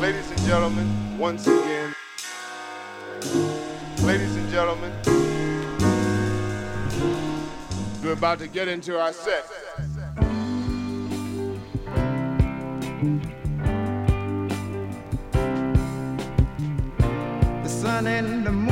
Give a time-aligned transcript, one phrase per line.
[0.00, 1.94] Ladies and gentlemen, once again.
[4.02, 4.90] Ladies and gentlemen,
[8.02, 9.44] we're about to get into our set.
[17.62, 18.67] The sun and the moon